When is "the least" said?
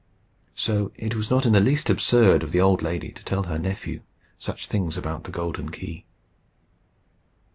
1.53-1.87